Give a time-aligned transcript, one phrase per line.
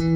[0.00, 0.08] Всем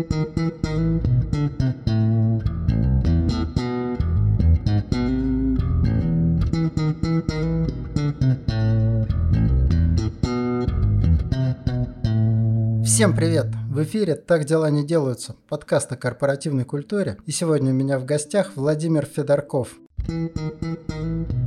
[13.15, 13.49] привет!
[13.69, 17.19] В эфире «Так дела не делаются» подкаст о корпоративной культуре.
[17.27, 19.69] И сегодня у меня в гостях Владимир Федорков.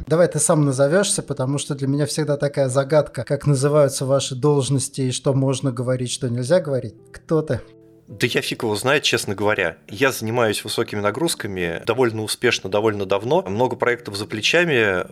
[0.05, 5.01] Давай ты сам назовешься, потому что для меня всегда такая загадка, как называются ваши должности
[5.01, 6.93] и что можно говорить, что нельзя говорить.
[7.11, 7.61] Кто ты?
[8.07, 9.77] Да я фиг его знает, честно говоря.
[9.89, 13.43] Я занимаюсь высокими нагрузками довольно успешно, довольно давно.
[13.45, 15.05] Много проектов за плечами.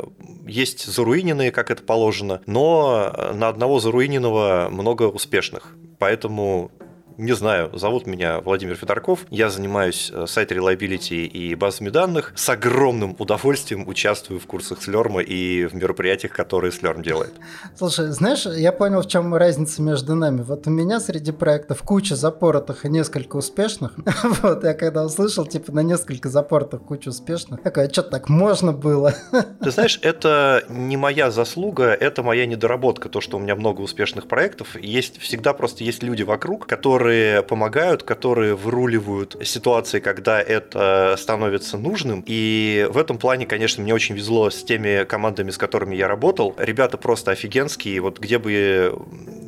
[0.49, 5.75] Есть заруиненные, как это положено, но на одного заруиненного много успешных.
[5.99, 6.71] Поэтому
[7.17, 9.25] не знаю, зовут меня Владимир Федорков.
[9.29, 12.33] Я занимаюсь э, сайт reliability и базами данных.
[12.35, 17.33] С огромным удовольствием участвую в курсах Слерма и в мероприятиях, которые Слерм делает.
[17.77, 20.41] Слушай, знаешь, я понял, в чем разница между нами.
[20.41, 23.93] Вот у меня среди проектов куча запоротых и несколько успешных.
[24.41, 28.73] Вот я когда услышал, типа, на несколько запортах куча успешных, такой, а что так можно
[28.73, 29.13] было?
[29.63, 34.27] Ты знаешь, это не моя заслуга, это моя недоработка, то, что у меня много успешных
[34.27, 34.75] проектов.
[34.75, 41.77] Есть всегда просто есть люди вокруг, которые которые помогают, которые выруливают ситуации, когда это становится
[41.77, 42.23] нужным.
[42.25, 46.55] И в этом плане, конечно, мне очень везло с теми командами, с которыми я работал.
[46.57, 48.01] Ребята просто офигенские.
[48.01, 48.97] Вот где бы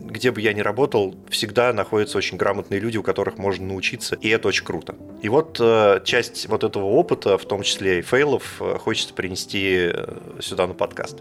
[0.08, 4.30] где бы я ни работал, всегда находятся очень грамотные люди, у которых можно научиться, и
[4.30, 4.96] это очень круто.
[5.22, 9.92] И вот э, часть вот этого опыта, в том числе и фейлов, э, хочется принести
[9.94, 11.18] э, сюда на подкаст.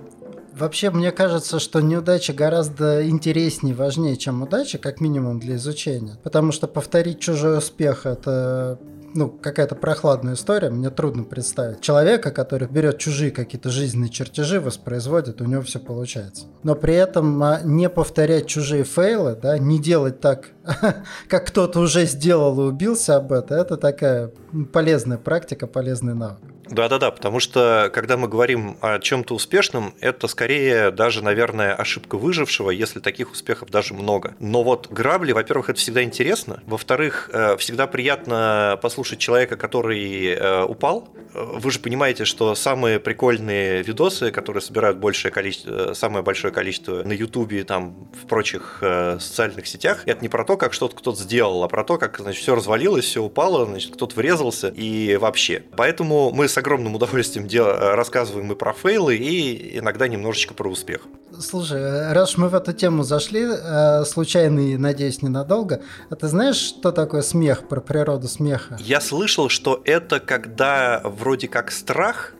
[0.59, 6.19] Вообще, мне кажется, что неудача гораздо интереснее, важнее, чем удача, как минимум для изучения.
[6.23, 8.79] Потому что повторить чужой успех– это
[9.17, 11.81] ну, какая-то прохладная история, мне трудно представить.
[11.81, 16.47] Человека, который берет чужие какие-то жизненные чертежи, воспроизводит, у него все получается.
[16.63, 20.51] Но при этом а, не повторять чужие фейлы, да, не делать так,
[21.29, 24.33] как кто-то уже сделал и убился об этом, это такая
[24.73, 26.56] полезная практика, полезный навык.
[26.71, 32.71] Да-да-да, потому что когда мы говорим о чем-то успешном, это скорее даже, наверное, ошибка выжившего,
[32.71, 34.35] если таких успехов даже много.
[34.41, 36.63] Но вот грабли, во-первых, это всегда интересно.
[36.67, 41.09] Во-вторых, э, всегда приятно послушать человека, который э, упал.
[41.35, 47.03] Э, вы же понимаете, что самые прикольные видосы, которые собирают большее количество, самое большое количество
[47.05, 48.83] на Ютубе и там в прочих
[49.19, 52.43] социальных сетях, это не про то, как что-то кто-то сделал, а про то, как, значит,
[52.43, 55.63] все развалилось, все упало, значит, кто-то врезался и вообще.
[55.77, 57.67] Поэтому мы огромным удовольствием дел...
[57.67, 61.03] рассказываем и про фейлы, и иногда немножечко про успех.
[61.39, 66.57] Слушай, раз мы в эту тему зашли, э, случайно и, надеюсь, ненадолго, а ты знаешь,
[66.57, 68.77] что такое смех, про природу смеха?
[68.81, 72.33] Я слышал, что это когда вроде как страх,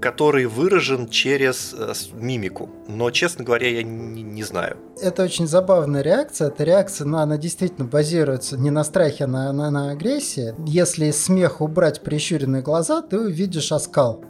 [0.00, 2.70] который выражен через э, мимику.
[2.86, 4.76] Но, честно говоря, я не, не знаю.
[5.00, 6.48] Это очень забавная реакция.
[6.48, 10.54] Эта реакция, ну, она действительно базируется не на страхе, а на, на, на агрессии.
[10.66, 14.22] Если из смеха убрать прищуренные глаза, ты увидишь оскал.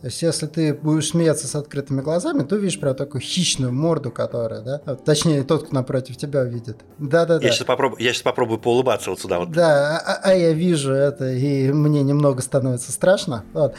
[0.00, 4.10] То есть, если ты будешь смеяться с открытыми глазами, ты увидишь прям такую хищную морду,
[4.10, 6.84] которая, да, точнее, тот, кто напротив тебя увидит.
[6.98, 7.44] Да-да-да.
[7.44, 9.50] Я сейчас попробую, я сейчас попробую поулыбаться вот сюда вот.
[9.52, 13.44] Да, а, а я вижу это, и мне немного становится страшно.
[13.54, 13.74] Вот.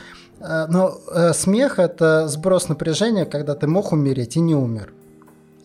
[0.49, 4.93] А, но э, смех– это сброс напряжения, когда ты мог умереть и не умер.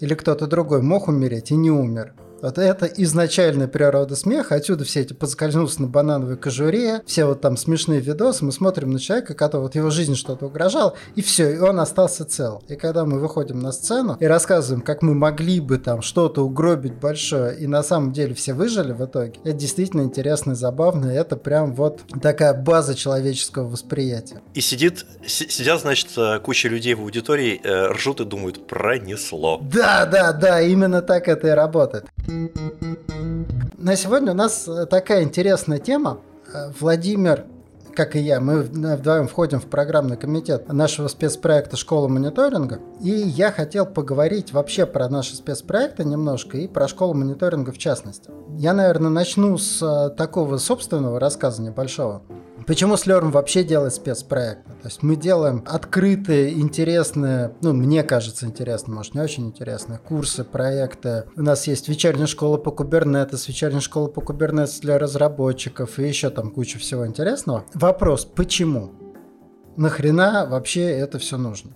[0.01, 2.15] Или кто-то другой мог умереть и не умер.
[2.43, 4.57] Вот это изначальная природа смеха.
[4.57, 8.45] Отсюда все эти подскользнулся на банановой кожуре, все вот там смешные видосы.
[8.45, 12.25] Мы смотрим на человека, который вот его жизнь что-то угрожало, и все, и он остался
[12.25, 12.61] цел.
[12.67, 16.95] И когда мы выходим на сцену и рассказываем, как мы могли бы там что-то угробить
[16.95, 21.13] большое, и на самом деле все выжили в итоге, это действительно интересно и забавно.
[21.13, 24.43] И это прям вот такая база человеческого восприятия.
[24.55, 29.61] И сидит, сидят, значит, э, куча людей в аудитории, э, ржут и думают, пронесло.
[29.63, 32.07] Да, да, да, именно так это и работает.
[33.79, 36.21] На сегодня у нас э, такая интересная тема.
[36.53, 37.47] Э, Владимир
[37.95, 42.81] как и я, мы вдвоем входим в программный комитет нашего спецпроекта «Школа мониторинга».
[43.01, 48.31] И я хотел поговорить вообще про наши спецпроекты немножко и про школу мониторинга в частности.
[48.57, 52.23] Я, наверное, начну с э, такого собственного рассказа небольшого.
[52.67, 54.71] Почему Slurm вообще делает спецпроекты?
[54.83, 60.45] То есть мы делаем открытые, интересные, ну, мне кажется, интересные, может, не очень интересные, курсы,
[60.45, 61.25] проекты.
[61.37, 66.31] У нас есть вечерняя школа по Kubernetes, вечерняя школа по Kubernetes для разработчиков и еще
[66.31, 67.65] там куча всего интересного.
[67.75, 68.93] Вопрос, почему?
[69.77, 71.73] Нахрена вообще это все нужно?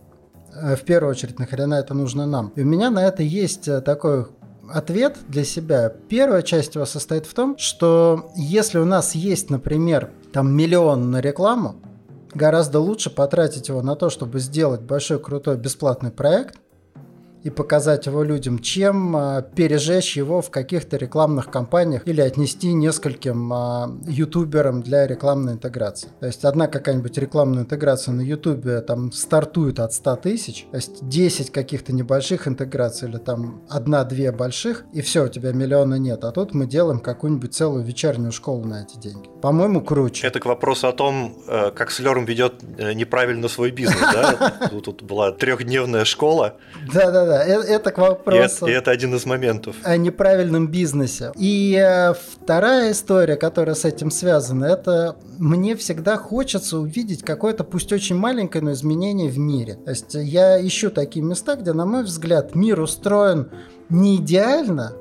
[0.54, 2.52] Э, в первую очередь, нахрена это нужно нам?
[2.56, 4.26] И у меня на это есть э, такой
[4.72, 5.92] ответ для себя.
[6.08, 11.20] Первая часть его состоит в том, что если у нас есть, например, там миллион на
[11.20, 11.76] рекламу,
[12.34, 16.58] гораздо лучше потратить его на то, чтобы сделать большой крутой бесплатный проект
[17.46, 23.52] и показать его людям, чем а, пережечь его в каких-то рекламных кампаниях или отнести нескольким
[23.52, 26.08] а, ютуберам для рекламной интеграции.
[26.18, 31.08] То есть одна какая-нибудь рекламная интеграция на ютубе там стартует от 100 тысяч, то есть
[31.08, 36.24] 10 каких-то небольших интеграций или там одна-две больших, и все, у тебя миллиона нет.
[36.24, 39.28] А тут мы делаем какую-нибудь целую вечернюю школу на эти деньги.
[39.40, 40.26] По-моему, круче.
[40.26, 44.68] Это к вопросу о том, э, как Слерм ведет э, неправильно свой бизнес, да?
[44.84, 46.56] Тут была трехдневная школа.
[46.92, 48.66] Да-да-да, э, это к вопросу.
[48.66, 49.76] И это один из моментов.
[49.82, 51.32] О неправильном бизнесе.
[51.36, 52.12] И
[52.42, 58.62] вторая история, которая с этим связана, это мне всегда хочется увидеть какое-то, пусть очень маленькое,
[58.64, 59.74] но изменение в мире.
[59.84, 63.50] То есть я ищу такие места, где, на мой взгляд, мир устроен
[63.88, 64.94] не идеально,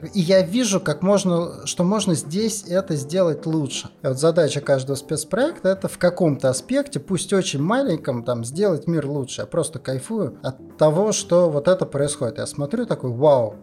[0.00, 3.90] как, и я вижу, как можно, что можно здесь это сделать лучше.
[4.02, 9.06] И вот задача каждого спецпроекта это в каком-то аспекте, пусть очень маленьком, там сделать мир
[9.06, 9.42] лучше.
[9.42, 12.38] Я просто кайфую от того, что вот это происходит.
[12.38, 13.56] Я смотрю такой, вау,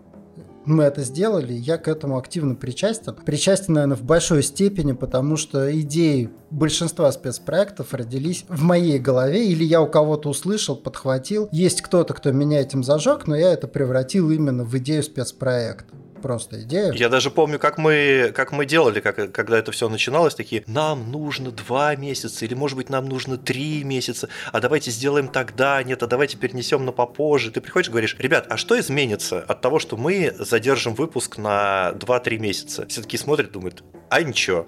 [0.65, 3.15] мы это сделали, я к этому активно причастен.
[3.25, 9.63] Причастен, наверное, в большой степени, потому что идеи большинства спецпроектов родились в моей голове, или
[9.63, 11.49] я у кого-то услышал, подхватил.
[11.51, 16.61] Есть кто-то, кто меня этим зажег, но я это превратил именно в идею спецпроекта просто
[16.61, 16.91] идея.
[16.93, 21.11] Я даже помню, как мы, как мы делали, как, когда это все начиналось, такие, нам
[21.11, 26.03] нужно два месяца, или, может быть, нам нужно три месяца, а давайте сделаем тогда, нет,
[26.03, 27.51] а давайте перенесем на попозже.
[27.51, 31.91] Ты приходишь и говоришь, ребят, а что изменится от того, что мы задержим выпуск на
[31.95, 32.87] 2-3 месяца?
[32.87, 34.67] Все таки смотрят, думают, а ничего,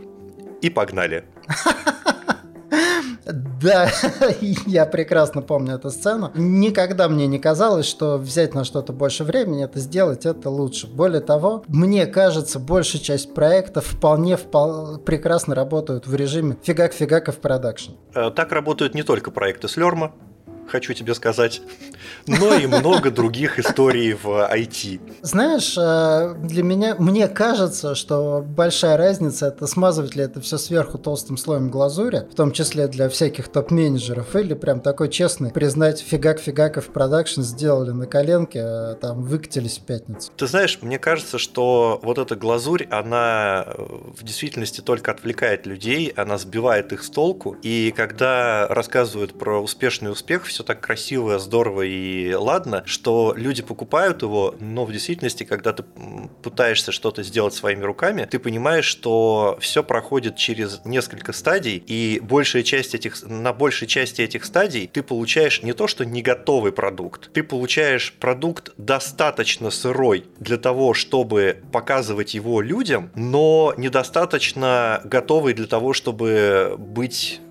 [0.62, 1.26] и погнали.
[3.62, 3.90] Да,
[4.42, 6.32] я прекрасно помню эту сцену.
[6.36, 10.88] Никогда мне не казалось, что взять на что-то больше времени, это сделать, это лучше.
[10.88, 17.32] Более того, мне кажется, большая часть проектов вполне, вполне прекрасно работают в режиме фигак-фигак и
[17.32, 17.94] в production.
[18.14, 20.14] Э, так работают не только проекты Слерма,
[20.68, 21.62] хочу тебе сказать,
[22.28, 25.00] но и много других историй в IT.
[25.22, 30.98] Знаешь, э, для меня, мне кажется, что большая разница это смазывать ли это все сверху
[30.98, 36.75] толстым слоем глазури, в том числе для всяких топ-менеджеров, или прям такой честный признать фигак-фигак
[36.75, 40.32] и в production сделали на коленке, а там выкатились в пятницу.
[40.36, 43.86] Ты знаешь, мне кажется, что вот эта глазурь, она э,
[44.18, 50.12] в действительности только отвлекает людей, она сбивает их с толку, и когда рассказывают про успешный
[50.12, 55.74] успех, все так красиво, здорово и ладно, что люди покупают его, но в действительности, когда
[55.74, 55.84] ты
[56.44, 62.64] пытаешься что-то сделать своими руками, ты понимаешь, что все проходит через несколько стадий, и большая
[62.64, 67.32] часть этих, на большей части этих стадий ты получаешь не то, что не готовый продукт,
[67.34, 75.68] ты получаешь продукт достаточно сырой для того, чтобы показывать его людям, но недостаточно готовый для
[75.68, 77.42] того, чтобы быть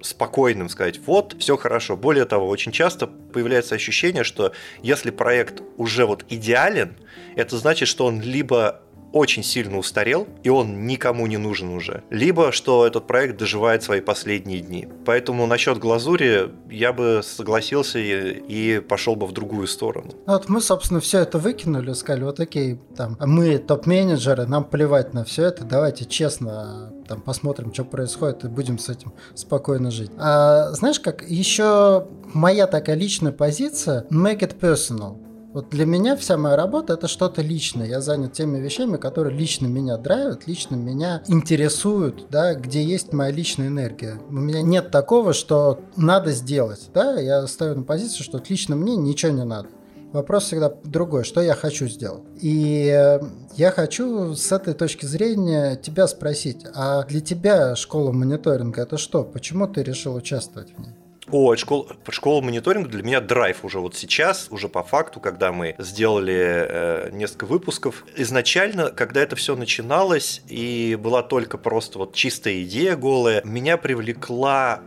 [0.00, 1.96] спокойным сказать, вот, все хорошо.
[1.96, 4.52] Более того, очень часто появляется ощущение, что
[4.82, 6.96] если проект уже вот идеален,
[7.36, 8.80] это значит, что он либо
[9.12, 12.02] очень сильно устарел, и он никому не нужен уже.
[12.10, 14.88] Либо, что этот проект доживает свои последние дни.
[15.04, 20.12] Поэтому насчет глазури я бы согласился и, и пошел бы в другую сторону.
[20.26, 25.14] Ну вот мы, собственно, все это выкинули, сказали, вот окей, там, мы топ-менеджеры, нам плевать
[25.14, 30.10] на все это, давайте честно там посмотрим, что происходит, и будем с этим спокойно жить.
[30.18, 35.16] А знаешь, как еще моя такая личная позиция, make it personal.
[35.52, 37.86] Вот для меня вся моя работа это что-то личное.
[37.86, 43.30] Я занят теми вещами, которые лично меня драйвят, лично меня интересуют, да, где есть моя
[43.30, 44.20] личная энергия.
[44.28, 48.96] У меня нет такого, что надо сделать, да, я ставлю на позицию, что лично мне
[48.96, 49.68] ничего не надо.
[50.12, 52.22] Вопрос всегда другой, что я хочу сделать.
[52.40, 53.20] И э,
[53.56, 59.22] я хочу с этой точки зрения тебя спросить, а для тебя школа мониторинга это что?
[59.22, 60.94] Почему ты решил участвовать в ней?
[61.30, 65.74] О, школа, школа мониторинга для меня драйв уже вот сейчас, уже по факту, когда мы
[65.78, 68.04] сделали э, несколько выпусков.
[68.16, 74.80] Изначально, когда это все начиналось и была только просто вот чистая идея голая, меня привлекла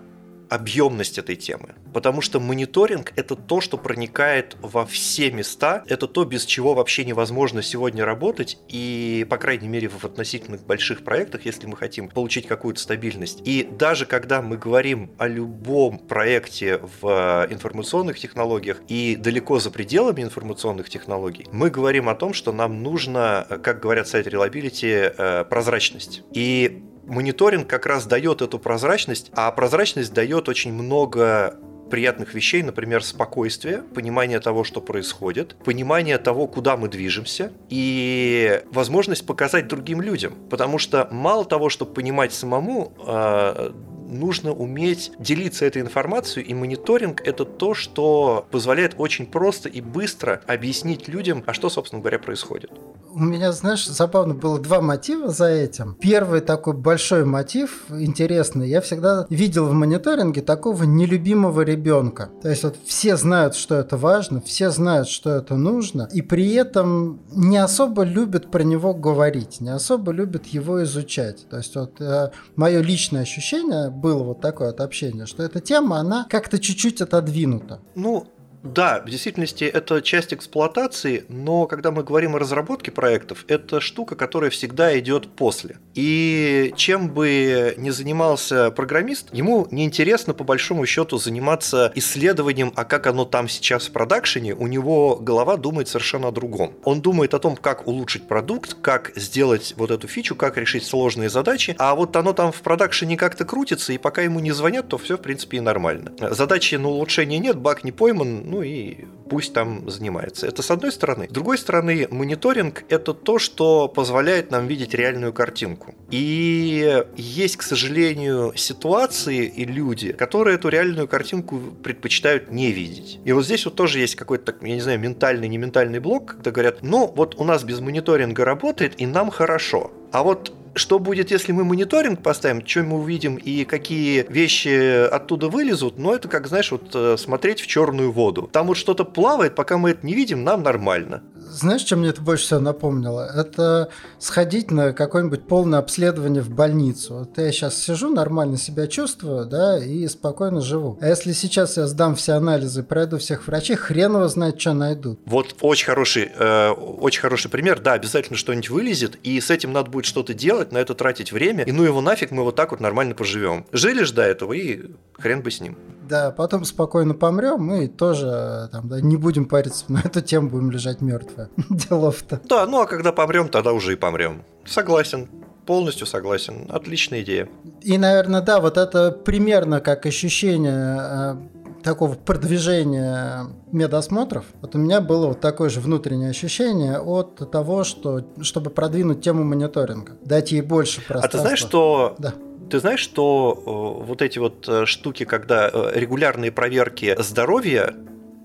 [0.51, 1.75] объемность этой темы.
[1.93, 7.05] Потому что мониторинг– это то, что проникает во все места, это то, без чего вообще
[7.05, 12.47] невозможно сегодня работать, и, по крайней мере, в относительно больших проектах, если мы хотим получить
[12.47, 13.41] какую-то стабильность.
[13.45, 20.21] И даже когда мы говорим о любом проекте в информационных технологиях и далеко за пределами
[20.21, 26.23] информационных технологий, мы говорим о том, что нам нужно, как говорят сайты Reliability, э, прозрачность.
[26.33, 31.57] И мониторинг как раз дает эту прозрачность, а прозрачность дает очень много
[31.91, 39.25] приятных вещей, например, спокойствие, понимание того, что происходит, понимание того, куда мы движемся, и возможность
[39.25, 40.33] показать другим людям.
[40.49, 43.73] Потому что мало того, чтобы понимать самому, а,
[44.11, 50.41] нужно уметь делиться этой информацией, и мониторинг— это то, что позволяет очень просто и быстро
[50.47, 52.71] объяснить людям, а что, собственно говоря, происходит.
[53.13, 55.95] У меня, знаешь, забавно было два мотива за этим.
[55.99, 62.29] Первый такой большой мотив, интересный, я всегда видел в мониторинге такого нелюбимого ребенка.
[62.41, 66.53] То есть вот все знают, что это важно, все знают, что это нужно, и при
[66.53, 71.47] этом не особо любят про него говорить, не особо любят его изучать.
[71.49, 75.99] То есть вот э, мое личное ощущение было вот такое от общения, что эта тема,
[75.99, 77.79] она как-то чуть-чуть отодвинута.
[77.95, 78.27] Ну,
[78.63, 84.15] да, в действительности это часть эксплуатации, но когда мы говорим о разработке проектов, это штука,
[84.15, 85.77] которая всегда идет после.
[85.95, 93.07] И чем бы ни занимался программист, ему неинтересно по большому счету заниматься исследованием, а как
[93.07, 96.73] оно там сейчас в продакшене, у него голова думает совершенно о другом.
[96.83, 101.29] Он думает о том, как улучшить продукт, как сделать вот эту фичу, как решить сложные
[101.29, 104.99] задачи, а вот оно там в продакшене как-то крутится, и пока ему не звонят, то
[104.99, 106.11] все в принципе и нормально.
[106.19, 110.45] Задачи на улучшение нет, баг не пойман, ну и пусть там занимается.
[110.45, 111.27] Это с одной стороны.
[111.29, 115.95] С другой стороны, мониторинг– это то, что позволяет нам видеть реальную картинку.
[116.09, 123.19] И есть, к сожалению, ситуации и люди, которые эту реальную картинку предпочитают не видеть.
[123.23, 126.51] И вот здесь вот тоже есть какой-то, я не знаю, ментальный, не ментальный блок, когда
[126.51, 129.91] говорят, ну вот у нас без мониторинга работает, и нам хорошо.
[130.11, 135.49] А вот что будет, если мы мониторинг поставим, что мы увидим и какие вещи оттуда
[135.49, 138.49] вылезут, но это как, знаешь, вот э, смотреть в черную воду.
[138.51, 141.21] Там вот что-то плавает, пока мы это не видим, нам нормально.
[141.35, 143.29] Знаешь, чем мне это больше всего напомнило?
[143.35, 147.19] Это сходить на какое-нибудь полное обследование в больницу.
[147.19, 150.97] Вот я сейчас сижу, нормально себя чувствую, да, и спокойно живу.
[151.01, 155.19] А если сейчас я сдам все анализы, пройду всех врачей, хрен его знает, что найдут.
[155.25, 157.79] Вот очень хороший, э, очень хороший пример.
[157.79, 161.63] Да, обязательно что-нибудь вылезет, и с этим надо будет что-то делать, на это тратить время,
[161.63, 163.67] и ну его нафиг, мы вот так вот нормально поживем.
[163.71, 165.77] Жили ж до этого, и хрен бы с ним.
[166.07, 170.71] Да, потом спокойно помрем, мы тоже там, да, не будем париться на эту тему, будем
[170.71, 171.49] лежать мертвые.
[171.69, 172.41] Делов-то.
[172.45, 174.43] Да, ну а когда помрем, тогда уже и помрем.
[174.65, 175.27] Согласен.
[175.65, 176.65] Полностью согласен.
[176.69, 177.47] Отличная идея.
[177.81, 181.35] И, наверное, да, вот это примерно как ощущение э,
[181.81, 188.25] такого продвижения медосмотров, вот у меня было вот такое же внутреннее ощущение от того, что
[188.41, 191.27] чтобы продвинуть тему мониторинга, дать ей больше пространства.
[191.27, 192.33] А ты знаешь, что да.
[192.71, 197.93] Ты знаешь, что э, вот эти вот э, штуки, когда э, регулярные проверки здоровья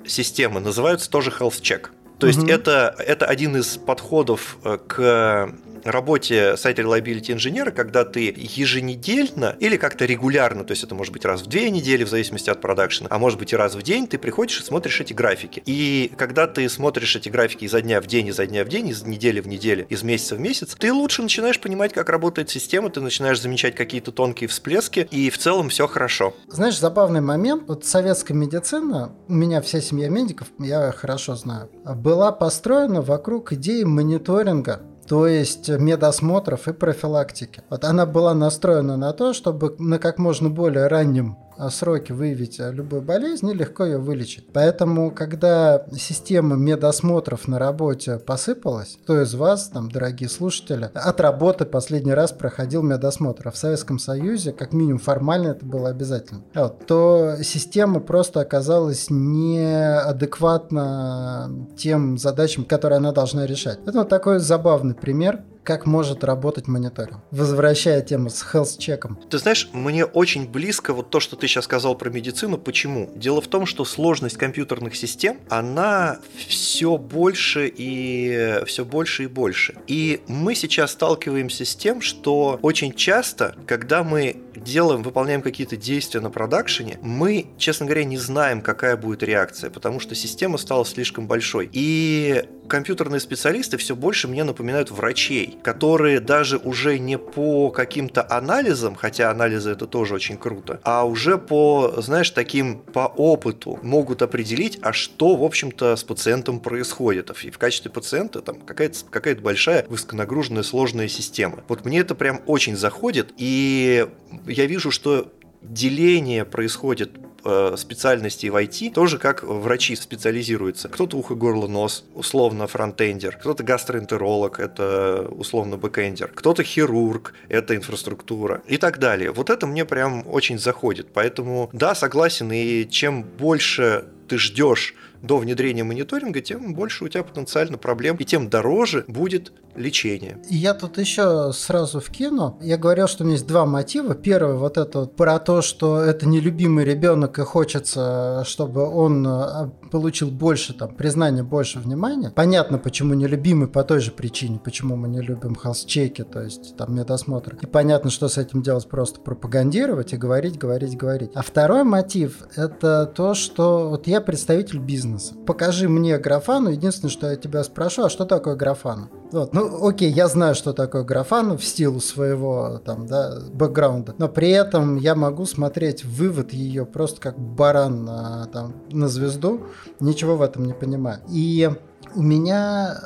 [0.04, 1.90] системы называются тоже health check.
[2.18, 2.48] То есть угу.
[2.48, 5.52] это, это один из подходов к
[5.86, 11.24] работе сайта Reliability инженера, когда ты еженедельно или как-то регулярно, то есть это может быть
[11.24, 14.06] раз в две недели в зависимости от продакшена, а может быть и раз в день,
[14.06, 15.62] ты приходишь и смотришь эти графики.
[15.66, 19.04] И когда ты смотришь эти графики изо дня в день, изо дня в день, из
[19.04, 23.00] недели в неделю, из месяца в месяц, ты лучше начинаешь понимать, как работает система, ты
[23.00, 26.34] начинаешь замечать какие-то тонкие всплески, и в целом все хорошо.
[26.48, 31.70] Знаешь, забавный момент, вот советская медицина, у меня вся семья медиков, я хорошо знаю,
[32.06, 37.62] была построена вокруг идеи мониторинга то есть медосмотров и профилактики.
[37.68, 41.36] Вот она была настроена на то, чтобы на как можно более раннем
[41.70, 44.46] сроки выявить любую болезнь и легко ее вылечить.
[44.52, 51.64] Поэтому, когда система медосмотров на работе посыпалась, кто из вас, там, дорогие слушатели, от работы
[51.64, 56.86] последний раз проходил медосмотр, а в Советском Союзе, как минимум формально это было обязательно, вот,
[56.86, 63.78] то система просто оказалась неадекватна тем задачам, которые она должна решать.
[63.86, 67.18] Это вот такой забавный пример как может работать мониторинг.
[67.32, 69.18] Возвращая тему с health-чеком.
[69.28, 72.56] Ты знаешь, мне очень близко вот то, что ты сейчас сказал про медицину.
[72.56, 73.10] Почему?
[73.16, 79.74] Дело в том, что сложность компьютерных систем, она все больше и все больше и больше.
[79.88, 86.20] И мы сейчас сталкиваемся с тем, что очень часто, когда мы делаем, выполняем какие-то действия
[86.20, 91.26] на продакшене, мы, честно говоря, не знаем, какая будет реакция, потому что система стала слишком
[91.26, 91.70] большой.
[91.72, 98.96] И компьютерные специалисты все больше мне напоминают врачей, которые даже уже не по каким-то анализам,
[98.96, 104.78] хотя анализы это тоже очень круто, а уже по, знаешь, таким по опыту могут определить,
[104.82, 107.30] а что, в общем-то, с пациентом происходит.
[107.44, 111.62] И в качестве пациента там какая-то какая большая высоконагруженная сложная система.
[111.68, 114.08] Вот мне это прям очень заходит, и
[114.56, 115.32] я вижу, что
[115.62, 117.10] деление происходит
[117.44, 120.88] э, специальностей в IT тоже как врачи специализируются.
[120.88, 128.62] Кто-то ухо, горло, нос, условно фронтендер, кто-то гастроэнтеролог, это условно бэкендер, кто-то хирург, это инфраструктура
[128.66, 129.32] и так далее.
[129.32, 131.08] Вот это мне прям очень заходит.
[131.12, 134.94] Поэтому да, согласен, и чем больше ты ждешь
[135.26, 140.38] до внедрения мониторинга, тем больше у тебя потенциально проблем, и тем дороже будет лечение.
[140.48, 142.58] Я тут еще сразу вкину.
[142.62, 144.14] Я говорил, что у меня есть два мотива.
[144.14, 149.70] Первый вот это вот про то, что это нелюбимый ребенок и хочется, чтобы он а,
[149.90, 152.32] получил больше там признания, больше внимания.
[152.34, 156.94] Понятно, почему нелюбимый по той же причине, почему мы не любим холстчеки, то есть там
[156.94, 157.58] медосмотр.
[157.60, 161.30] И понятно, что с этим делать, просто пропагандировать и говорить, говорить, говорить.
[161.34, 165.15] А второй мотив– это то, что вот я представитель бизнеса.
[165.46, 166.70] Покажи мне графану.
[166.70, 169.08] Единственное, что я тебя спрошу, а что такое графана?
[169.32, 174.28] Вот, ну, окей, я знаю, что такое графан в стилу своего там, да, бэкграунда, но
[174.28, 179.66] при этом я могу смотреть вывод ее просто как баран на, там, на звезду,
[179.98, 181.20] ничего в этом не понимаю.
[181.28, 181.68] И
[182.14, 182.98] у меня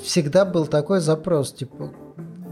[0.00, 1.90] всегда был такой запрос, типа,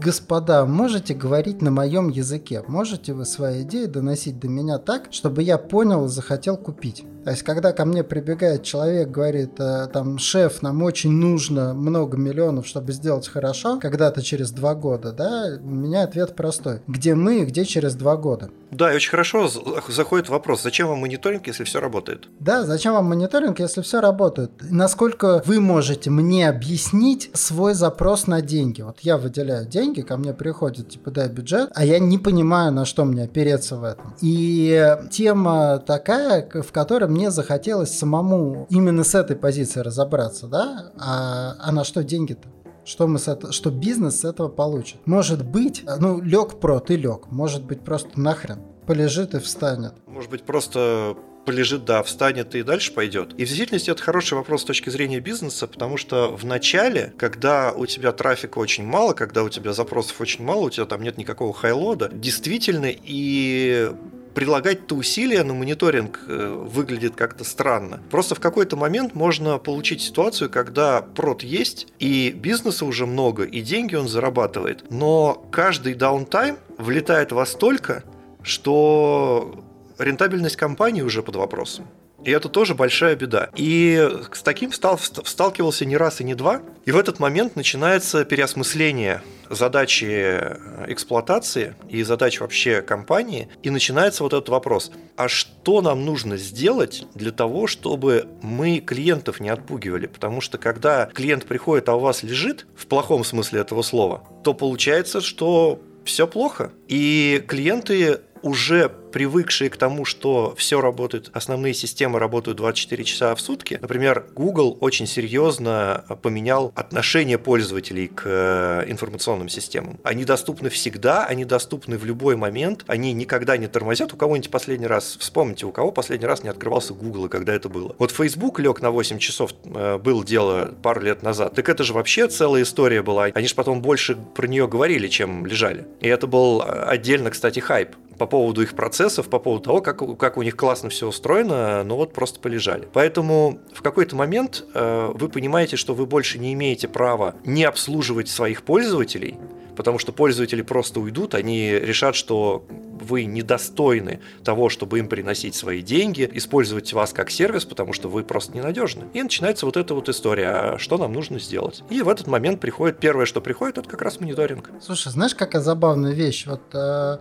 [0.01, 2.63] господа, можете говорить на моем языке?
[2.67, 7.05] Можете вы свои идеи доносить до меня так, чтобы я понял и захотел купить?
[7.23, 12.17] То есть, когда ко мне прибегает человек, говорит, э, там, шеф, нам очень нужно много
[12.17, 16.81] миллионов, чтобы сделать хорошо, когда-то через два года, да, у меня ответ простой.
[16.87, 18.49] Где мы и где через два года?
[18.71, 19.49] Да, и очень хорошо
[19.89, 22.29] заходит вопрос, зачем вам мониторинг, если все работает?
[22.39, 24.51] Да, зачем вам мониторинг, если все работает?
[24.61, 28.81] Насколько вы можете мне объяснить свой запрос на деньги?
[28.81, 32.85] Вот я выделяю деньги, ко мне приходит, типа, дай бюджет, а я не понимаю, на
[32.85, 34.15] что мне опереться в этом.
[34.21, 40.91] И тема такая, в которой мне захотелось самому именно с этой позиции разобраться, да?
[40.99, 42.49] А, а на что деньги-то?
[42.83, 45.05] Что, мы с этого, что бизнес с этого получит?
[45.05, 47.27] Может быть, ну, лег про, ты лег.
[47.29, 49.93] Может быть, просто нахрен полежит и встанет.
[50.07, 51.15] Может быть, просто
[51.45, 53.33] полежит, да, встанет и дальше пойдет.
[53.33, 57.71] И в действительности это хороший вопрос с точки зрения бизнеса, потому что в начале, когда
[57.71, 61.17] у тебя трафика очень мало, когда у тебя запросов очень мало, у тебя там нет
[61.17, 63.91] никакого highload'а, действительно и
[64.33, 68.01] прилагать-то усилия на мониторинг э, выглядит как-то странно.
[68.09, 73.61] Просто в какой-то момент можно получить ситуацию, когда prod есть, и бизнеса уже много, и
[73.61, 78.03] деньги он зарабатывает, но каждый downtime влетает во столько,
[78.43, 79.63] что
[79.97, 81.85] рентабельность компании уже под вопросом.
[82.23, 83.49] И это тоже большая беда.
[83.55, 86.61] И с таким стал, сталкивался не раз и не два.
[86.85, 90.39] И в этот момент начинается переосмысление задачи
[90.87, 93.49] эксплуатации и задач вообще компании.
[93.63, 94.91] И начинается вот этот вопрос.
[95.15, 100.07] А что нам нужно сделать для того, чтобы мы клиентов не отпугивали?
[100.07, 104.53] Потому что когда клиент приходит, а у вас лежит, в плохом смысле этого слова, то
[104.53, 106.71] получается, что все плохо.
[106.87, 113.41] И клиенты уже привыкшие к тому, что все работает, основные системы работают 24 часа в
[113.41, 113.77] сутки.
[113.81, 119.99] Например, Google очень серьезно поменял отношение пользователей к э, информационным системам.
[120.03, 124.13] Они доступны всегда, они доступны в любой момент, они никогда не тормозят.
[124.13, 127.69] У кого-нибудь последний раз, вспомните, у кого последний раз не открывался Google и когда это
[127.69, 127.95] было.
[127.99, 131.53] Вот Facebook лег на 8 часов, э, было дело пару лет назад.
[131.55, 133.25] Так это же вообще целая история была.
[133.25, 135.87] Они же потом больше про нее говорили, чем лежали.
[135.99, 140.17] И это был э, отдельно, кстати, хайп по поводу их процессов, по поводу того, как,
[140.19, 142.87] как у них классно все устроено, но вот просто полежали.
[142.93, 148.29] Поэтому в какой-то момент э, вы понимаете, что вы больше не имеете права не обслуживать
[148.29, 149.37] своих пользователей,
[149.75, 152.63] потому что пользователи просто уйдут, они решат, что
[153.01, 158.23] вы недостойны того, чтобы им приносить свои деньги, использовать вас как сервис, потому что вы
[158.23, 159.05] просто ненадежны.
[159.13, 161.83] И начинается вот эта вот история, а что нам нужно сделать.
[161.89, 164.69] И в этот момент приходит, первое, что приходит, это как раз мониторинг.
[164.81, 166.45] Слушай, знаешь, какая забавная вещь?
[166.47, 167.17] Вот э,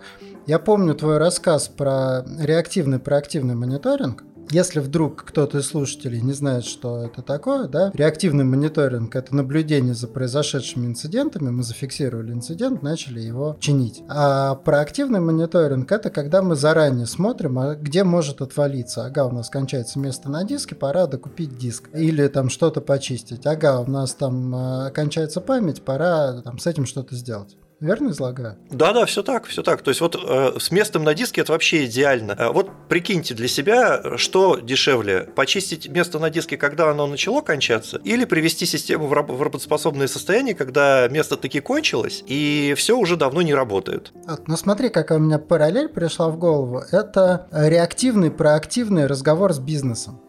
[0.47, 4.25] я помню твой рассказ про реактивный, проактивный мониторинг.
[4.51, 9.95] Если вдруг кто-то из слушателей не знает, что это такое, да, реактивный мониторинг– это наблюдение
[9.95, 14.03] за произошедшими инцидентами, мы зафиксировали инцидент, начали его чинить.
[14.09, 19.07] А проактивный мониторинг– это когда мы заранее смотрим, а где может отвалиться.
[19.07, 21.89] Ага, у нас кончается место на диске, пора докупить диск.
[21.95, 23.47] Или там что-то почистить.
[23.47, 24.55] Ага, у нас там
[24.87, 27.57] э, кончается память, пора там с этим что-то сделать.
[27.81, 28.57] Верно излагаю?
[28.71, 29.81] Да, да, все так, все так.
[29.81, 32.33] То есть вот э, с местом на диске это вообще идеально.
[32.33, 37.99] Э, вот прикиньте для себя, что дешевле: почистить место на диске, когда оно начало кончаться,
[38.05, 43.17] или привести систему в, раб- в работоспособное состояние, когда место таки кончилось и все уже
[43.17, 44.13] давно не работает.
[44.47, 46.83] Ну смотри, какая у меня параллель пришла в голову.
[46.91, 50.21] Это реактивный, проактивный разговор с бизнесом.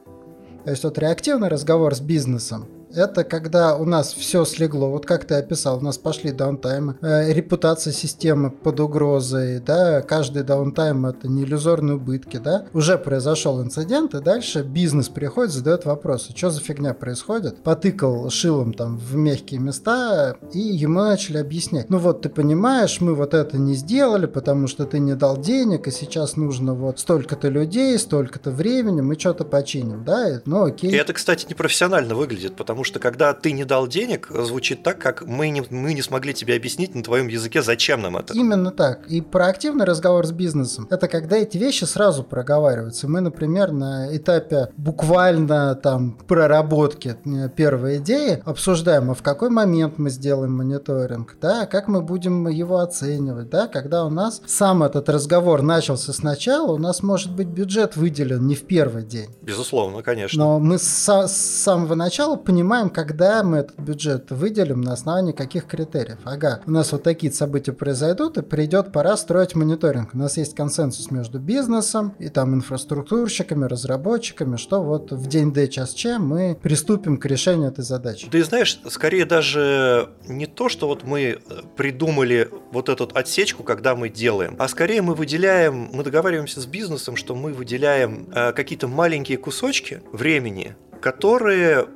[0.64, 5.26] То есть вот реактивный разговор с бизнесом Это когда у нас все слегло, вот как
[5.26, 11.28] ты описал, у нас пошли даунтаймы, э, репутация системы под угрозой, да, каждый даунтайм это
[11.28, 16.62] не иллюзорные убытки, да, уже произошел инцидент, и дальше бизнес приходит, задает вопросы, что за
[16.62, 22.30] фигня происходит, потыкал шилом там в мягкие места, и ему начали объяснять, ну вот ты
[22.30, 26.74] понимаешь, мы вот это не сделали, потому что ты не дал денег, и сейчас нужно
[26.74, 30.92] вот столько-то людей, столько-то времени, мы что-то починим, да, ну окей.
[30.92, 35.26] И это, кстати, непрофессионально выглядит, потому что когда ты не дал денег, звучит так, как
[35.26, 38.34] мы не, мы не смогли тебе объяснить на твоем языке, зачем нам это.
[38.34, 39.08] Именно так.
[39.08, 43.08] И проактивный разговор с бизнесом, это когда эти вещи сразу проговариваются.
[43.08, 49.98] Мы, например, на этапе буквально там проработки э, первой идеи обсуждаем, а в какой момент
[49.98, 55.10] мы сделаем мониторинг, да, как мы будем его оценивать, да, когда у нас сам этот
[55.10, 59.30] разговор начался сначала, у нас может быть бюджет выделен не в первый день.
[59.42, 60.38] Безусловно, конечно.
[60.38, 65.66] Но мы с, с самого начала понимаем, когда мы этот бюджет выделим, на основании каких
[65.66, 66.20] критериев.
[66.24, 70.14] Ага, у нас вот такие события произойдут, и придет пора строить мониторинг.
[70.14, 75.68] У нас есть консенсус между бизнесом и там инфраструктурщиками, разработчиками, что вот в день D
[75.68, 78.28] час Ч мы приступим к решению этой задачи.
[78.32, 81.40] Да и знаешь, скорее даже не то, что вот мы
[81.76, 87.16] придумали вот эту отсечку, когда мы делаем, а скорее мы выделяем, мы договариваемся с бизнесом,
[87.16, 91.88] что мы выделяем э, какие-то маленькие кусочки времени, которые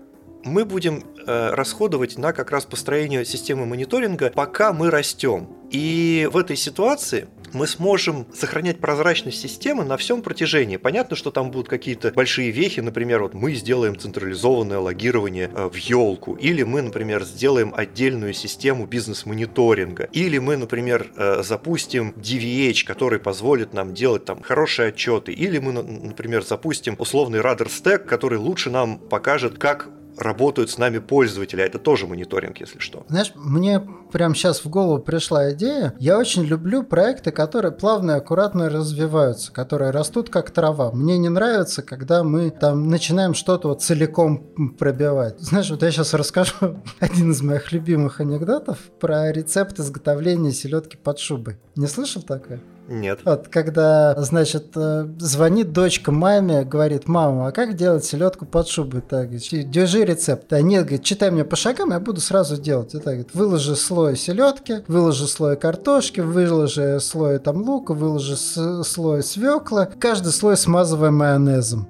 [0.45, 5.49] мы будем э, расходовать на как раз построение системы мониторинга, пока мы растем.
[5.71, 10.77] И в этой ситуации мы сможем сохранять прозрачность системы на всем протяжении.
[10.77, 15.75] Понятно, что там будут какие-то большие вехи, например, вот мы сделаем централизованное логирование э, в
[15.75, 23.17] елку, или мы, например, сделаем отдельную систему бизнес-мониторинга, или мы, например, э, запустим DVH, который
[23.17, 28.69] позволит нам делать там хорошие отчеты, или мы, например, запустим условный Radar Stack, который лучше
[28.69, 33.05] нам покажет, как работают с нами пользователи, а это тоже мониторинг, если что.
[33.09, 35.93] Знаешь, мне прямо сейчас в голову пришла идея.
[35.99, 40.91] Я очень люблю проекты, которые плавно и аккуратно развиваются, которые растут как трава.
[40.91, 45.39] Мне не нравится, когда мы там начинаем что-то вот целиком пробивать.
[45.39, 51.19] Знаешь, вот я сейчас расскажу один из моих любимых анекдотов про рецепт изготовления селедки под
[51.19, 51.57] шубой.
[51.75, 52.61] Не слышал такое?
[52.87, 53.19] Нет.
[53.25, 59.01] Вот, когда, значит, э, звонит дочка маме, говорит, мама, а как делать селедку под шубой?
[59.01, 60.51] Так, держи рецепт.
[60.53, 62.93] А нет, говорит, читай мне по шагам, я буду сразу делать.
[62.93, 69.23] И так, говорит, выложи слой селедки, выложи слой картошки, выложи слой там лука, выложи слой
[69.23, 71.87] свекла, каждый слой смазывай майонезом.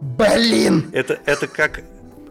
[0.00, 0.90] Блин!
[0.92, 1.82] Это, это как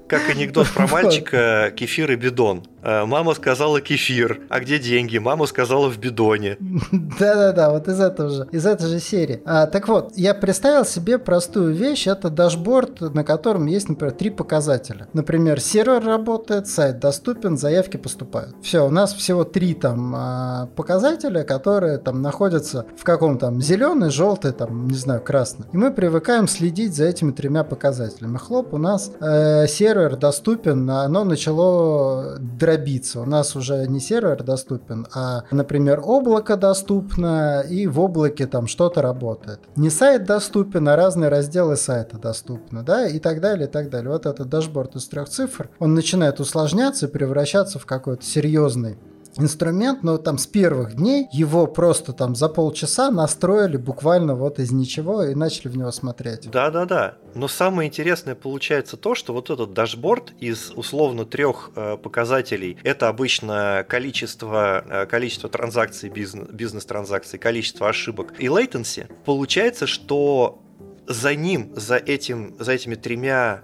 [0.10, 2.64] как анекдот про мальчика кефир и бидон.
[2.82, 5.18] Э, мама сказала кефир, а где деньги?
[5.18, 6.58] Мама сказала в бидоне.
[6.92, 9.42] Да-да-да, вот из этого же, из этой же серии.
[9.46, 14.30] А, так вот, я представил себе простую вещь, это дашборд, на котором есть, например, три
[14.30, 15.08] показателя.
[15.14, 18.56] Например, сервер работает, сайт доступен, заявки поступают.
[18.64, 24.10] Все, у нас всего три там а, показателя, которые там находятся в каком там зеленый,
[24.10, 25.68] желтый, там, не знаю, красный.
[25.72, 28.38] И мы привыкаем следить за этими тремя показателями.
[28.38, 33.22] Хлоп, у нас э, сервер доступен, оно начало дробиться.
[33.22, 39.02] У нас уже не сервер доступен, а, например, облако доступно, и в облаке там что-то
[39.02, 39.60] работает.
[39.76, 44.12] Не сайт доступен, а разные разделы сайта доступны, да, и так далее, и так далее.
[44.12, 48.98] Вот этот дашборд из трех цифр, он начинает усложняться и превращаться в какой-то серьезный
[49.38, 54.72] инструмент, но там с первых дней его просто там за полчаса настроили буквально вот из
[54.72, 56.50] ничего и начали в него смотреть.
[56.50, 57.16] Да-да-да.
[57.36, 63.08] Но самое интересное получается то, что вот этот дашборд из условно трех э, показателей, это
[63.08, 70.60] обычно количество, э, количество транзакций, бизнес, бизнес-транзакций, количество ошибок и latency, получается, что
[71.08, 73.62] за ним, за, этим, за этими тремя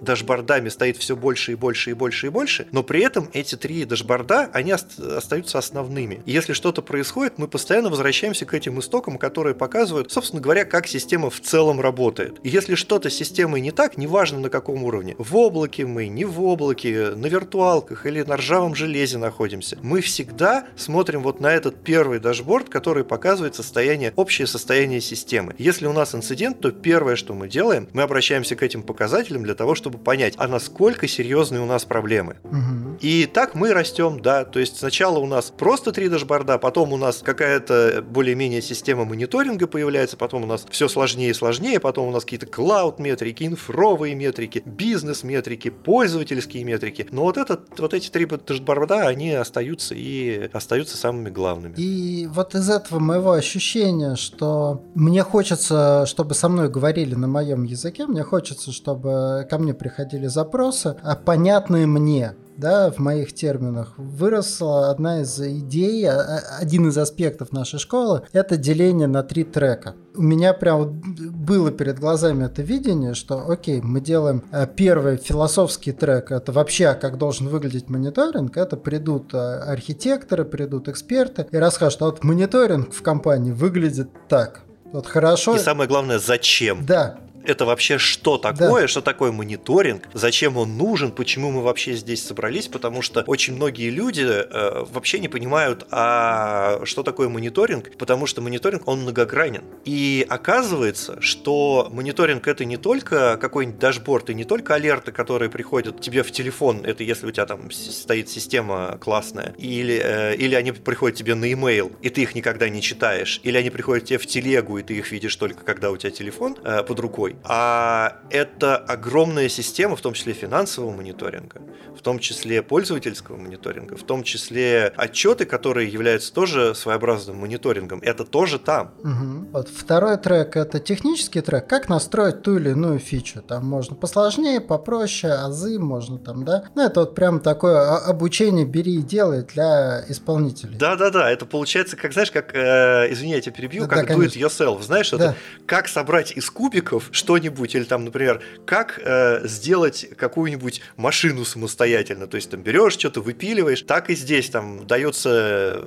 [0.00, 3.84] дашбордами стоит все больше и больше и больше и больше, но при этом эти три
[3.84, 6.22] дашборда, они остаются основными.
[6.26, 10.86] И если что-то происходит, мы постоянно возвращаемся к этим истокам, которые показывают, собственно говоря, как
[10.86, 12.38] система в целом работает.
[12.42, 16.24] И если что-то с системой не так, неважно на каком уровне, в облаке мы, не
[16.24, 21.82] в облаке, на виртуалках или на ржавом железе находимся, мы всегда смотрим вот на этот
[21.82, 25.54] первый дашборд, который показывает состояние, общее состояние системы.
[25.58, 29.54] Если у нас инцидент, то первое, что мы делаем, мы обращаемся к этим показателям для
[29.54, 32.36] того, чтобы чтобы понять, а насколько серьезные у нас проблемы.
[32.44, 32.98] Угу.
[33.02, 36.96] И так мы растем, да, то есть сначала у нас просто три дашборда, потом у
[36.96, 42.10] нас какая-то более-менее система мониторинга появляется, потом у нас все сложнее и сложнее, потом у
[42.12, 47.06] нас какие-то клауд-метрики, инфровые метрики, бизнес-метрики, пользовательские метрики.
[47.10, 51.74] Но вот, этот, вот эти три дашборда, они остаются и остаются самыми главными.
[51.76, 57.64] И вот из этого моего ощущения, что мне хочется, чтобы со мной говорили на моем
[57.64, 63.32] языке, мне хочется, чтобы ко мне мне приходили запросы, а понятные мне да, в моих
[63.32, 69.24] терминах, выросла одна из идей, а, а, один из аспектов нашей школы, это деление на
[69.24, 69.96] три трека.
[70.14, 75.90] У меня прям было перед глазами это видение, что, окей, мы делаем э, первый философский
[75.90, 82.04] трек, это вообще как должен выглядеть мониторинг, это придут архитекторы, придут эксперты и расскажут, что
[82.04, 84.60] вот мониторинг в компании выглядит так,
[84.92, 85.56] вот хорошо.
[85.56, 86.86] И самое главное, зачем?
[86.86, 88.88] Да, это вообще что такое, да.
[88.88, 93.90] что такое мониторинг, зачем он нужен, почему мы вообще здесь собрались, потому что очень многие
[93.90, 99.64] люди э, вообще не понимают, а что такое мониторинг, потому что мониторинг, он многогранен.
[99.84, 106.00] И оказывается, что мониторинг это не только какой-нибудь дашборд, и не только алерты, которые приходят
[106.00, 110.72] тебе в телефон, это если у тебя там стоит система классная, или, э, или они
[110.72, 114.26] приходят тебе на e-mail, и ты их никогда не читаешь, или они приходят тебе в
[114.26, 118.76] телегу, и ты их видишь только когда у тебя телефон э, под рукой, а это
[118.76, 121.60] огромная система, в том числе финансового мониторинга,
[121.96, 128.00] в том числе пользовательского мониторинга, в том числе отчеты, которые являются тоже своеобразным мониторингом.
[128.02, 128.94] Это тоже там.
[128.98, 129.50] Угу.
[129.52, 131.66] Вот второй трек это технический трек.
[131.66, 133.42] Как настроить ту или иную фичу?
[133.42, 136.64] Там можно посложнее, попроще, азы можно там, да.
[136.74, 140.76] Ну, это вот прям такое обучение бери и делай для исполнителей.
[140.76, 144.26] Да-да-да, это получается, как знаешь, как, э, извини, я тебя перебью, да, как да, do
[144.26, 144.82] it yourself.
[144.82, 145.16] Знаешь, да.
[145.16, 152.26] это как собрать из кубиков что-нибудь, или там, например, как э, сделать какую-нибудь машину самостоятельно.
[152.26, 153.82] То есть там берешь что-то, выпиливаешь.
[153.82, 155.82] Так и здесь там дается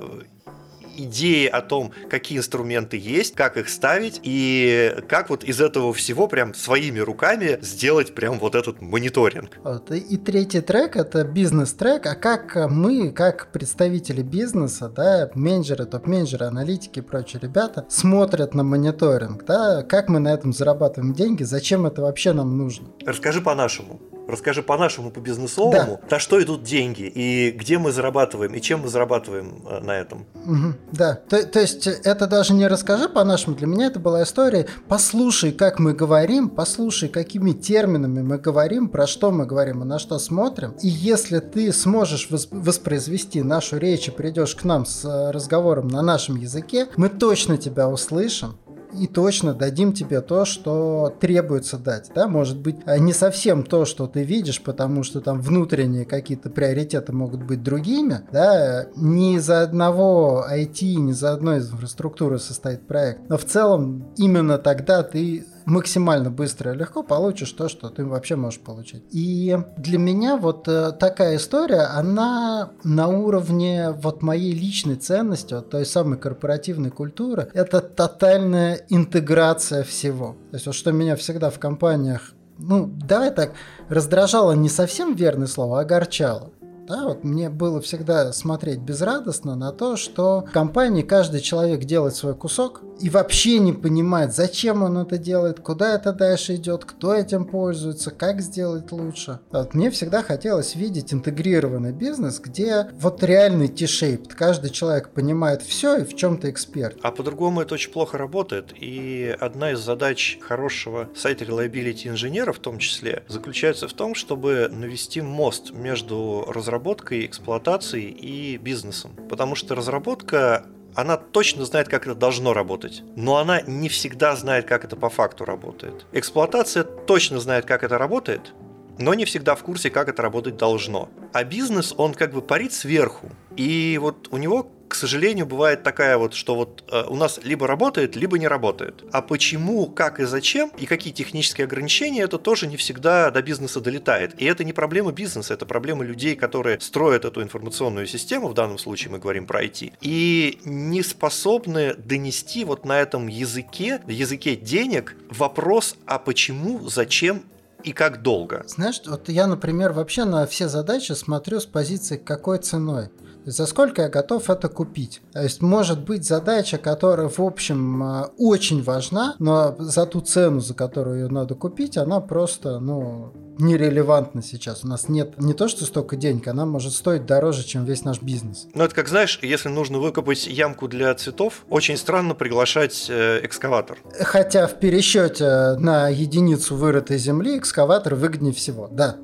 [0.98, 6.28] идеи о том, какие инструменты есть, как их ставить и как вот из этого всего
[6.28, 9.58] прям своими руками сделать прям вот этот мониторинг.
[9.62, 9.90] Вот.
[9.90, 16.98] И, третий трек это бизнес-трек, а как мы, как представители бизнеса, да, менеджеры, топ-менеджеры, аналитики
[16.98, 22.02] и прочие ребята смотрят на мониторинг, да, как мы на этом зарабатываем деньги, зачем это
[22.02, 22.88] вообще нам нужно?
[23.04, 24.00] Расскажи по-нашему.
[24.28, 26.16] Расскажи по-нашему, по-бизнесовому, да.
[26.16, 30.26] на что идут деньги, и где мы зарабатываем, и чем мы зарабатываем э, на этом.
[30.44, 34.66] Угу, да, то, то есть это даже не расскажи по-нашему, для меня это была история,
[34.88, 39.98] послушай, как мы говорим, послушай, какими терминами мы говорим, про что мы говорим и на
[39.98, 45.30] что смотрим, и если ты сможешь воспроизвести нашу речь и придешь к нам с э,
[45.30, 48.56] разговором на нашем языке, мы точно тебя услышим,
[48.92, 52.10] и точно дадим тебе то, что требуется дать.
[52.14, 52.28] Да?
[52.28, 57.12] Может быть, а не совсем то, что ты видишь, потому что там внутренние какие-то приоритеты
[57.12, 58.20] могут быть другими.
[58.32, 58.86] Да?
[58.96, 63.28] Не из-за одного IT, не из-за одной инфраструктуры состоит проект.
[63.28, 68.36] Но в целом именно тогда ты максимально быстро и легко получишь то, что ты вообще
[68.36, 69.04] можешь получить.
[69.10, 75.70] И для меня вот э, такая история, она на уровне вот моей личной ценности, вот
[75.70, 80.36] той самой корпоративной культуры, это тотальная интеграция всего.
[80.50, 83.52] То есть вот что меня всегда в компаниях ну, давай так,
[83.88, 86.50] раздражало не совсем верное слово, а огорчало.
[86.88, 92.14] Да, вот мне было всегда смотреть безрадостно на то, что в компании каждый человек делает
[92.14, 97.14] свой кусок и вообще не понимает, зачем он это делает, куда это дальше идет, кто
[97.14, 99.40] этим пользуется, как сделать лучше.
[99.50, 104.34] Вот мне всегда хотелось видеть интегрированный бизнес, где вот реальный T-shaped.
[104.34, 106.96] Каждый человек понимает все и в чем-то эксперт.
[107.02, 108.72] А по-другому это очень плохо работает.
[108.80, 114.68] И одна из задач хорошего сайта reliability инженера в том числе заключается в том, чтобы
[114.72, 119.10] навести мост между разработкой разработкой, эксплуатацией и бизнесом.
[119.28, 120.64] Потому что разработка
[120.94, 125.08] она точно знает, как это должно работать, но она не всегда знает, как это по
[125.08, 126.06] факту работает.
[126.12, 128.52] Эксплуатация точно знает, как это работает,
[128.98, 131.08] но не всегда в курсе, как это работать должно.
[131.32, 136.16] А бизнес, он как бы парит сверху, и вот у него к сожалению, бывает такая
[136.16, 139.04] вот, что вот э, у нас либо работает, либо не работает.
[139.12, 143.80] А почему, как и зачем, и какие технические ограничения, это тоже не всегда до бизнеса
[143.80, 144.40] долетает.
[144.40, 148.78] И это не проблема бизнеса, это проблема людей, которые строят эту информационную систему, в данном
[148.78, 155.16] случае мы говорим про IT, и не способны донести вот на этом языке, языке денег,
[155.28, 157.42] вопрос, а почему, зачем
[157.84, 158.64] и как долго.
[158.66, 163.10] Знаешь, вот я, например, вообще на все задачи смотрю с позиции какой ценой
[163.50, 165.20] за сколько я готов это купить.
[165.32, 170.60] То есть может быть задача, которая в общем а, очень важна, но за ту цену,
[170.60, 174.84] за которую ее надо купить, она просто, ну, нерелевантна сейчас.
[174.84, 178.22] У нас нет не то, что столько денег, она может стоить дороже, чем весь наш
[178.22, 178.68] бизнес.
[178.74, 183.98] Ну, это как, знаешь, если нужно выкопать ямку для цветов, очень странно приглашать э, экскаватор.
[184.20, 189.16] Хотя в пересчете на единицу вырытой земли экскаватор выгоднее всего, да.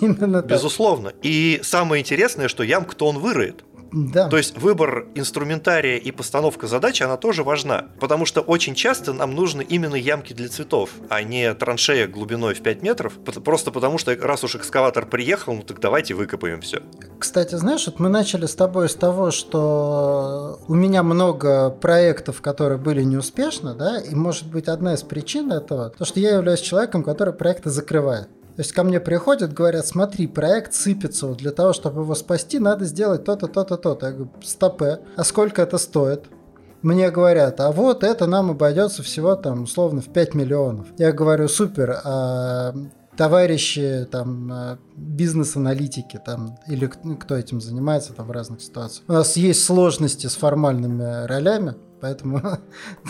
[0.00, 0.50] Именно так.
[0.50, 1.12] Безусловно.
[1.22, 3.64] И самое интересное, что ямку-то он выроет.
[3.94, 4.28] Да.
[4.28, 7.86] То есть выбор инструментария и постановка задачи, она тоже важна.
[8.00, 12.60] Потому что очень часто нам нужны именно ямки для цветов, а не траншея глубиной в
[12.60, 13.12] 5 метров.
[13.44, 16.82] Просто потому что раз уж экскаватор приехал, ну так давайте выкопаем все.
[17.20, 22.78] Кстати, знаешь, вот мы начали с тобой с того, что у меня много проектов, которые
[22.78, 27.04] были неуспешны, да, и может быть одна из причин этого, то, что я являюсь человеком,
[27.04, 28.28] который проекты закрывает.
[28.56, 32.60] То есть ко мне приходят, говорят, смотри, проект сыпется, вот для того, чтобы его спасти,
[32.60, 34.06] надо сделать то-то, то-то, то-то.
[34.06, 36.26] Я говорю, стопе, а сколько это стоит?
[36.80, 40.86] Мне говорят, а вот это нам обойдется всего там условно в 5 миллионов.
[40.98, 42.74] Я говорю, супер, а
[43.16, 49.04] товарищи там а, бизнес-аналитики там или кто этим занимается там в разных ситуациях.
[49.08, 52.42] У нас есть сложности с формальными ролями, поэтому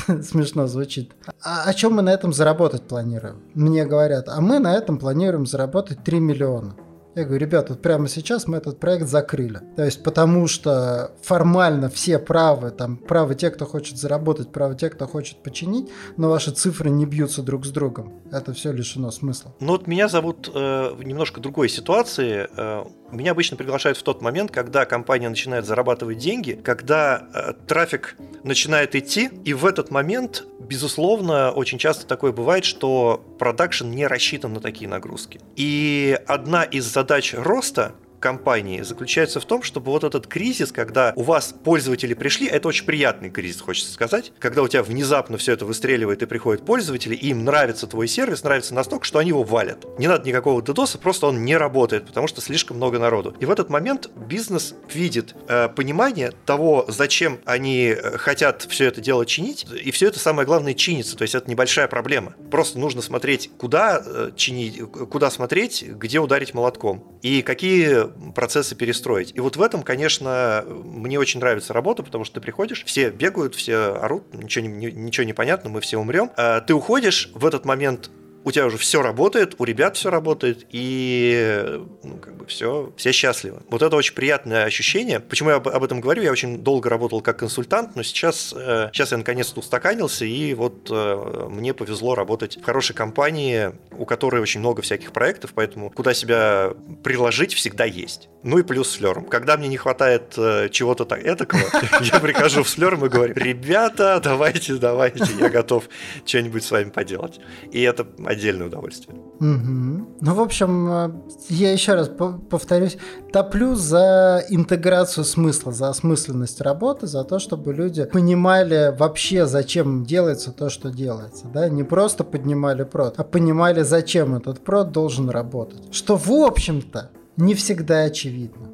[0.22, 1.16] смешно звучит.
[1.42, 3.42] А о чем мы на этом заработать планируем?
[3.54, 6.76] Мне говорят, а мы на этом планируем заработать 3 миллиона.
[7.16, 9.61] Я говорю, ребят, вот прямо сейчас мы этот проект закрыли.
[9.76, 14.90] То есть потому что формально все правы, там правы те, кто хочет заработать, правы те,
[14.90, 18.12] кто хочет починить, но ваши цифры не бьются друг с другом.
[18.30, 19.54] Это все лишено смысла.
[19.59, 22.48] Ну вот меня зовут э, в немножко другой ситуации.
[22.57, 28.16] Э, меня обычно приглашают в тот момент, когда компания начинает зарабатывать деньги, когда э, трафик
[28.42, 34.53] начинает идти, и в этот момент, безусловно, очень часто такое бывает, что продакшн не рассчитан
[34.53, 35.40] на такие нагрузки.
[35.57, 37.92] И одна из задач роста
[38.24, 42.87] компании заключается в том, чтобы вот этот кризис, когда у вас пользователи пришли, это очень
[42.87, 47.28] приятный кризис, хочется сказать, когда у тебя внезапно все это выстреливает и приходят пользователи, и
[47.28, 49.84] им нравится твой сервис, нравится настолько, что они его валят.
[49.98, 53.37] Не надо никакого DDoS, просто он не работает, потому что слишком много народу.
[53.40, 59.02] И в этот момент бизнес видит э, понимание того, зачем они э, хотят все это
[59.02, 62.34] дело чинить, и все это самое главное чинится, то есть это небольшая проблема.
[62.50, 69.33] Просто нужно смотреть, куда э, чинить, куда смотреть, где ударить молотком и какие процессы перестроить.
[69.35, 73.55] И вот в этом, конечно, мне очень нравится работа, потому что ты приходишь, все бегают,
[73.55, 76.31] все орут, ничего ничего не понятно, мы все умрем.
[76.37, 78.11] А ты уходишь, в этот момент
[78.44, 83.12] у тебя уже все работает, у ребят все работает, и ну, как бы все, все
[83.12, 83.62] счастливы.
[83.70, 85.18] Вот это очень приятное ощущение.
[85.18, 86.22] Почему я об, этом говорю?
[86.22, 90.88] Я очень долго работал как консультант, но сейчас, э, сейчас я наконец-то устаканился, и вот
[90.90, 96.12] э, мне повезло работать в хорошей компании, у которой очень много всяких проектов, поэтому куда
[96.12, 98.28] себя приложить всегда есть.
[98.42, 99.24] Ну и плюс с флером.
[99.24, 101.62] Когда мне не хватает э, чего-то так этакого,
[102.00, 105.88] я прихожу в флером и говорю, ребята, давайте, давайте, я готов
[106.26, 107.40] что-нибудь с вами поделать.
[107.72, 109.16] И это отдельное удовольствие.
[109.40, 110.18] Угу.
[110.20, 111.11] Ну, в общем, э,
[111.49, 112.11] я еще раз
[112.51, 112.97] повторюсь,
[113.33, 120.53] топлю за интеграцию смысла, за осмысленность работы, за то, чтобы люди понимали вообще, зачем делается
[120.53, 121.47] то, что делается.
[121.53, 121.68] Да?
[121.68, 125.92] Не просто поднимали прод, а понимали, зачем этот прод должен работать.
[125.92, 128.73] Что, в общем-то, не всегда очевидно.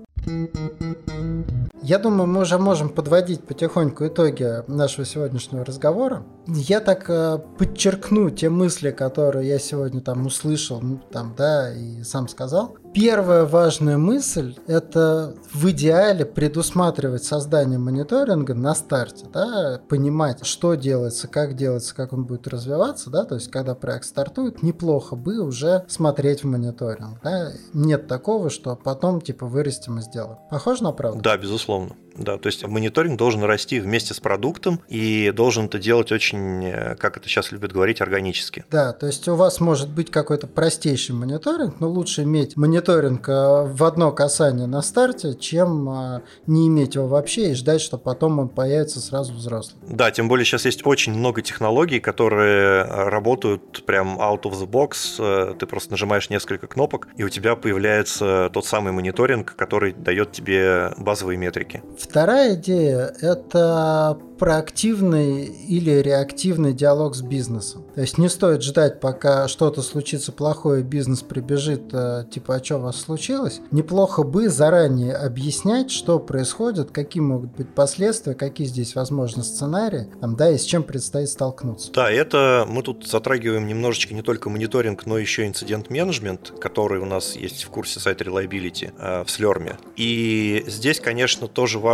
[1.83, 6.23] Я думаю, мы уже можем подводить потихоньку итоги нашего сегодняшнего разговора.
[6.47, 12.03] Я так э, подчеркну те мысли, которые я сегодня там услышал, ну, там, да, и
[12.03, 12.77] сам сказал.
[12.93, 21.29] Первая важная мысль– это в идеале предусматривать создание мониторинга на старте, да, понимать, что делается,
[21.29, 25.85] как делается, как он будет развиваться, да, то есть когда проект стартует, неплохо бы уже
[25.87, 27.53] смотреть в мониторинг, да.
[27.73, 30.39] Нет такого, что потом типа вырастем и сделаем.
[30.51, 31.21] Похоже на правду?
[31.23, 31.95] Да, безусловно.
[32.21, 36.95] Да, то есть мониторинг должен расти вместе с продуктом и должен это делать очень, э,
[36.97, 38.65] как это сейчас любят говорить, органически.
[38.71, 43.33] Да, то есть у вас может быть какой-то простейший мониторинг, но лучше иметь мониторинг э,
[43.33, 48.39] в одно касание на старте, чем э, не иметь его вообще и ждать, что потом
[48.39, 49.81] он появится сразу взрослый.
[49.89, 55.55] Да, тем более сейчас есть очень много технологий, которые работают прям out of the box.
[55.57, 60.93] Ты просто нажимаешь несколько кнопок, и у тебя появляется тот самый мониторинг, который дает тебе
[60.99, 61.83] базовые метрики.
[62.11, 67.85] Вторая идея– это проактивный или реактивный диалог с бизнесом.
[67.95, 72.79] То есть не стоит ждать, пока что-то случится плохое, бизнес прибежит, э, типа, а что
[72.79, 73.61] у вас случилось?
[73.71, 80.35] Неплохо бы заранее объяснять, что происходит, какие могут быть последствия, какие здесь возможны сценарии, там,
[80.37, 81.93] да, и с чем предстоит столкнуться.
[81.93, 87.37] Да, это мы тут затрагиваем немножечко не только мониторинг, но еще инцидент-менеджмент, который у нас
[87.37, 89.77] есть в курсе сайта Reliability э, в Слерме.
[89.97, 91.90] И здесь, конечно, тоже важно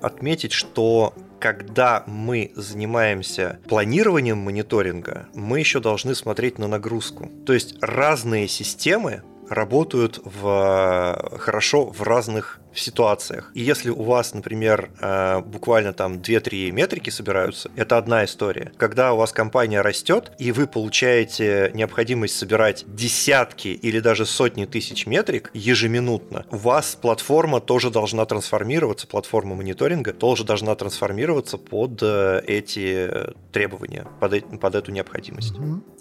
[0.00, 7.30] отметить, что когда мы занимаемся планированием мониторинга, мы еще должны смотреть на нагрузку.
[7.46, 13.50] То есть разные системы работают в, хорошо в разных ситуациях.
[13.54, 18.72] И если у вас, например, э, буквально там 2-3 метрики собираются, это одна история.
[18.76, 25.06] Когда у вас компания растет, и вы получаете необходимость собирать десятки или даже сотни тысяч
[25.06, 32.42] метрик ежеминутно, у вас платформа тоже должна трансформироваться, платформа мониторинга тоже должна трансформироваться под э,
[32.46, 33.10] эти
[33.52, 35.54] требования, под, под эту необходимость.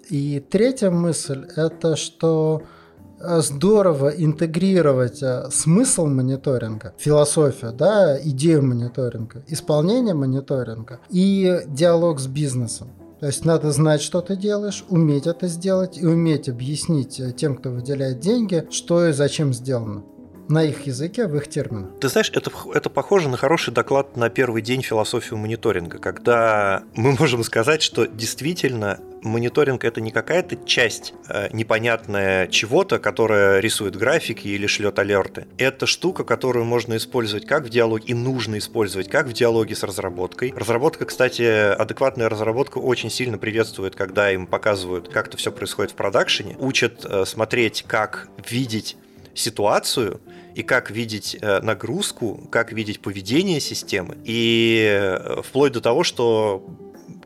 [0.09, 2.78] И третья мысль– это что Э,
[3.21, 12.89] здорово интегрировать э, смысл мониторинга, философию, да, идею мониторинга, исполнение мониторинга и диалог с бизнесом.
[13.19, 17.57] То есть надо знать, что ты делаешь, уметь это сделать и уметь объяснить э, тем,
[17.57, 20.03] кто выделяет деньги, что и зачем сделано
[20.49, 21.91] на их языке, в их терминах.
[22.01, 27.11] Ты знаешь, это, это похоже на хороший доклад на первый день философию мониторинга, когда мы
[27.13, 34.47] можем сказать, что действительно мониторинг это не какая-то часть э, непонятная чего-то, которая рисует графики
[34.47, 35.45] или шлет алерты.
[35.57, 39.83] Это штука, которую можно использовать как в диалоге и нужно использовать как в диалоге с
[39.83, 40.53] разработкой.
[40.55, 45.95] Разработка, кстати, адекватная разработка очень сильно приветствует, когда им показывают, как это все происходит в
[45.95, 48.97] продакшене, учат э, смотреть, как видеть
[49.35, 50.19] ситуацию
[50.59, 54.17] и как видеть э, нагрузку, как видеть поведение системы.
[54.25, 56.65] И э, вплоть до того, что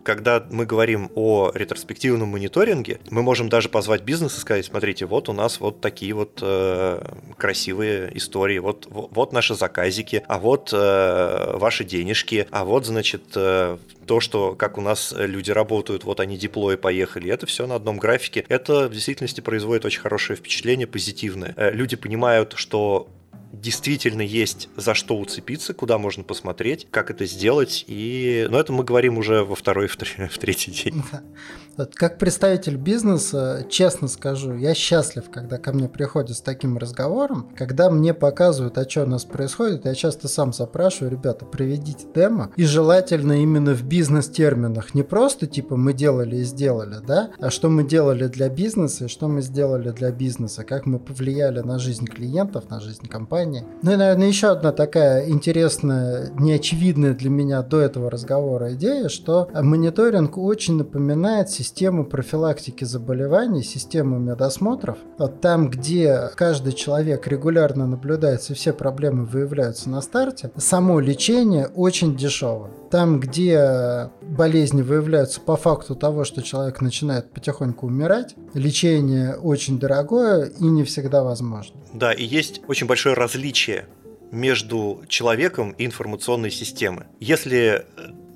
[0.04, 5.30] когда мы говорим о ретроспективном мониторинге, мы можем даже позвать бизнес и сказать, смотрите, вот
[5.30, 7.02] у нас вот такие вот э,
[7.38, 13.78] красивые истории, вот, вот наши заказики, а вот э, ваши денежки, а вот, значит, э,
[14.06, 17.98] то, что как у нас люди работают, вот они диплои поехали, это все на одном
[17.98, 18.46] графике.
[18.50, 21.54] Это в действительности производит очень хорошее впечатление, позитивное.
[21.58, 23.08] Э, люди понимают, что
[23.64, 27.86] действительно есть за что уцепиться, куда можно посмотреть, как это сделать.
[27.88, 28.46] И...
[28.50, 31.02] Но это мы говорим уже во второй, в, в третий день.
[31.96, 37.90] Как представитель бизнеса, честно скажу, я счастлив, когда ко мне приходят с таким разговором, когда
[37.90, 42.64] мне показывают, а что у нас происходит, я часто сам запрашиваю, ребята, приведите демо, и
[42.66, 47.84] желательно именно в бизнес-терминах, не просто типа мы делали и сделали, да, а что мы
[47.84, 52.70] делали для бизнеса и что мы сделали для бизнеса, как мы повлияли на жизнь клиентов,
[52.70, 53.66] на жизнь компании.
[53.82, 59.50] Ну и, наверное, еще одна такая интересная, неочевидная для меня до этого разговора идея, что
[59.54, 64.98] мониторинг очень напоминает систему профилактики заболеваний, систему медосмотров.
[65.42, 72.70] Там, где каждый человек регулярно наблюдается все проблемы выявляются на старте, само лечение очень дешево.
[72.92, 80.46] Там, где болезни выявляются по факту того, что человек начинает потихоньку умирать, лечение очень дорогое
[80.46, 81.80] и не всегда возможно.
[81.94, 83.86] Да, и есть очень большое различие
[84.32, 87.06] между человеком и информационной системой.
[87.20, 87.86] Если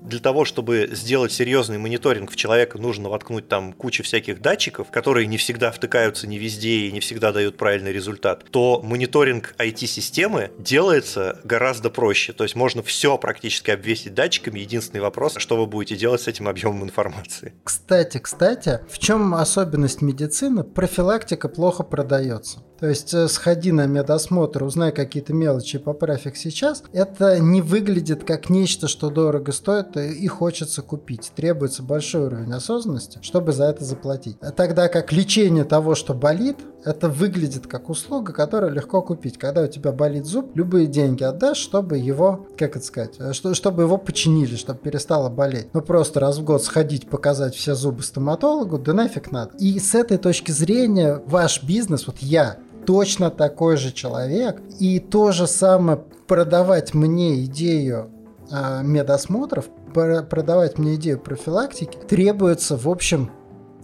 [0.08, 5.28] для того, чтобы сделать серьезный мониторинг в человека, нужно воткнуть там кучу всяких датчиков, которые
[5.28, 11.40] не всегда втыкаются не везде и не всегда дают правильный результат, то мониторинг IT-системы делается
[11.44, 12.34] гораздо проще.
[12.34, 14.60] То есть можно все практически обвесить датчиками.
[14.60, 17.54] Единственный вопрос, что вы будете делать с этим объемом информации.
[17.64, 20.64] Кстати, кстати, в чем особенность медицины?
[20.64, 22.64] Профилактика плохо продается.
[22.80, 26.84] То есть э, сходи на медосмотр, узнай какие-то мелочи, поправь их сейчас.
[26.94, 31.32] Это не выглядит как нечто, что дорого стоит и хочется купить.
[31.36, 34.38] Требуется большой уровень осознанности, чтобы за это заплатить.
[34.56, 36.58] Тогда как лечение того, что болит,
[36.88, 39.38] это выглядит как услуга, которую легко купить.
[39.38, 43.84] Когда у тебя болит зуб, любые деньги отдашь, чтобы его, как это сказать, э, чтобы
[43.84, 45.68] его починили, чтобы перестало болеть.
[45.74, 49.52] Ну просто раз в год сходить, показать все зубы стоматологу, да нафиг надо.
[49.58, 52.58] И с этой точки зрения ваш бизнес, вот я,
[52.88, 54.62] точно такой же человек.
[54.80, 58.10] И то же самое продавать мне идею
[58.50, 63.30] э, медосмотров, продавать мне идею профилактики, требуется, в общем,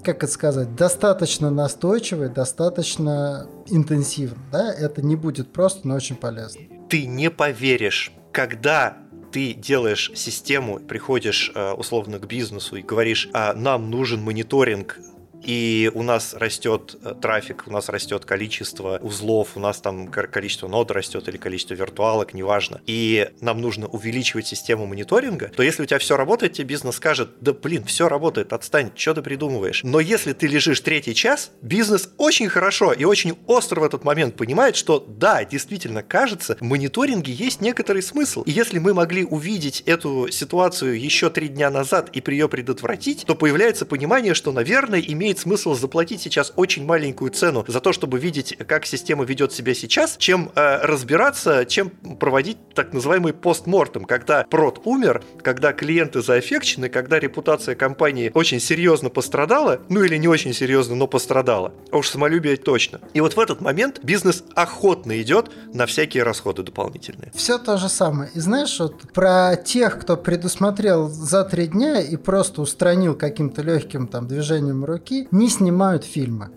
[0.04, 4.42] как это сказать, достаточно настойчиво, достаточно интенсивно.
[4.52, 4.74] Да?
[4.74, 6.62] Это не будет просто, но очень полезно.
[6.90, 8.98] Ты не поверишь, когда
[9.34, 14.98] ты делаешь систему, приходишь э, условно к бизнесу и говоришь, а нам нужен мониторинг
[15.44, 20.68] и у нас растет э, трафик, у нас растет количество узлов, у нас там количество
[20.68, 25.86] нод растет или количество виртуалок, неважно, и нам нужно увеличивать систему мониторинга, то если у
[25.86, 29.84] тебя все работает, тебе бизнес скажет, да блин, все работает, отстань, что ты придумываешь.
[29.84, 34.36] Но если ты лежишь третий час, бизнес очень хорошо и очень остро в этот момент
[34.36, 38.44] понимает, что да, действительно кажется, в мониторинге есть некоторый смысл.
[38.44, 43.26] И если мы могли увидеть эту ситуацию еще три дня назад и при ее предотвратить,
[43.26, 47.92] то появляется понимание, что, наверное, имеет имеет смысл заплатить сейчас очень маленькую цену за то,
[47.92, 54.06] чтобы видеть, как система ведет себя сейчас, чем э, разбираться, чем проводить так называемый постмортем,
[54.06, 60.28] когда прод умер, когда клиенты заэффекчены, когда репутация компании очень серьезно пострадала, ну или не
[60.28, 61.74] очень серьезно, но пострадала.
[61.92, 63.00] А уж самолюбие точно.
[63.14, 67.32] И вот в этот момент бизнес охотно идет на всякие расходы дополнительные.
[67.34, 68.30] Все то же самое.
[68.36, 74.08] И знаешь, вот про тех, кто предусмотрел за три дня и просто устранил каким-то легким
[74.08, 76.52] там движением руки, не снимают фильмы.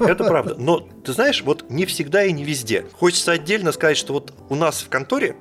[0.00, 0.56] Это правда.
[0.58, 2.86] Но ты знаешь, вот не всегда и не везде.
[2.92, 5.36] Хочется отдельно сказать, что вот у нас в конторе,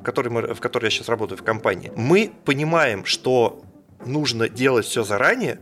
[0.00, 3.62] в которой, мы, в которой я сейчас работаю в компании, мы понимаем, что
[4.04, 5.60] нужно делать все заранее,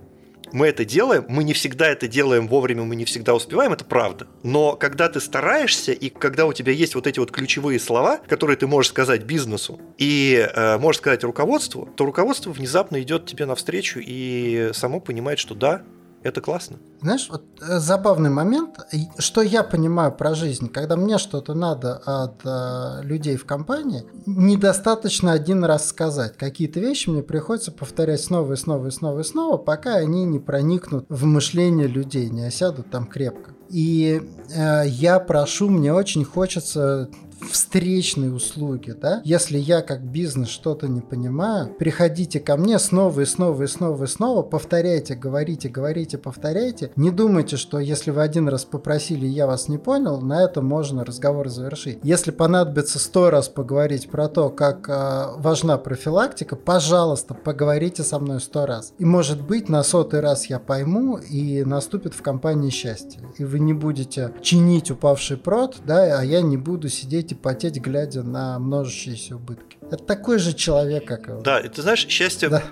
[0.53, 4.27] мы это делаем, мы не всегда это делаем вовремя, мы не всегда успеваем, это правда.
[4.43, 8.57] Но когда ты стараешься, и когда у тебя есть вот эти вот ключевые слова, которые
[8.57, 14.01] ты можешь сказать бизнесу, и э, можешь сказать руководству, то руководство внезапно идет тебе навстречу
[14.03, 15.83] и само понимает, что да,
[16.23, 16.79] это классно.
[17.01, 18.79] Знаешь, вот э, забавный момент,
[19.19, 25.33] что я понимаю про жизнь, когда мне что-то надо от э, людей в компании, недостаточно
[25.33, 26.37] один раз сказать.
[26.37, 30.39] Какие-то вещи мне приходится повторять снова и снова и снова и снова, пока они не
[30.39, 33.53] проникнут в мышление людей, не осядут там крепко.
[33.71, 34.21] И
[34.55, 37.09] э, я прошу, мне очень хочется
[37.41, 39.23] встречные услуги, да?
[39.25, 44.05] Если я как бизнес что-то не понимаю, приходите ко мне снова и снова и снова
[44.05, 46.93] и снова, повторяйте, говорите, говорите, повторяйте.
[46.97, 51.05] Не думайте, что если вы один раз попросили, я вас не понял, на этом можно
[51.05, 51.99] разговор завершить.
[52.03, 58.41] Если понадобится сто раз поговорить про то, как э, важна профилактика, пожалуйста, поговорите со мной
[58.41, 58.93] сто раз.
[58.99, 63.21] И может быть на сотый раз я пойму и наступит в компании счастье.
[63.39, 67.35] И вы не будете чинить упавший прод, да, а я не буду сидеть сидеть и
[67.35, 69.79] потеть, глядя на множащиеся убытки.
[69.83, 72.63] Это такой же человек, как и Да, и ты знаешь, счастье, да.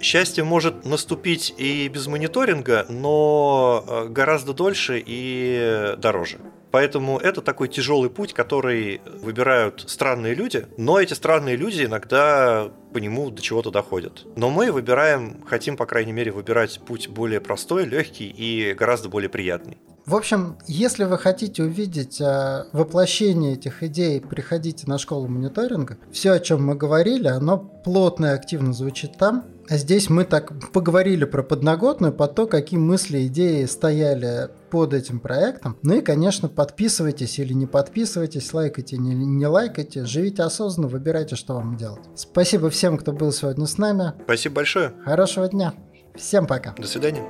[0.00, 6.38] счастье может наступить и без мониторинга, но э, гораздо дольше и дороже.
[6.72, 12.98] Поэтому это такой тяжелый путь, который выбирают странные люди, но эти странные люди иногда по
[12.98, 14.26] нему до чего-то доходят.
[14.36, 19.30] Но мы выбираем, хотим, по крайней мере, выбирать путь более простой, легкий и гораздо более
[19.30, 19.78] приятный.
[20.06, 25.98] В общем, если вы хотите увидеть э, воплощение этих идей, приходите на школу мониторинга.
[26.12, 29.46] Все, о чем мы говорили, оно плотно и активно звучит там.
[29.68, 35.18] А здесь мы так поговорили про подноготную, по то, какие мысли, идеи стояли под этим
[35.18, 35.76] проектом.
[35.82, 41.54] Ну и, конечно, подписывайтесь или не подписывайтесь, лайкайте, не, не лайкайте, живите осознанно, выбирайте, что
[41.54, 42.02] вам делать.
[42.14, 44.12] Спасибо всем, кто был сегодня с нами.
[44.22, 44.92] Спасибо большое.
[45.04, 45.74] Хорошего дня.
[46.14, 46.76] Всем пока.
[46.78, 47.24] До свидания.